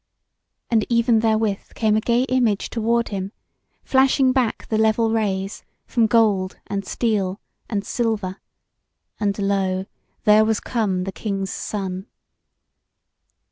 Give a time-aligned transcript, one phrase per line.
[0.71, 3.33] And even therewith came a gay image toward him,
[3.83, 7.39] flashing back the level rays from gold and steel
[7.69, 8.41] and silver;
[9.19, 9.85] and lo!
[10.23, 12.07] there was come the King's Son.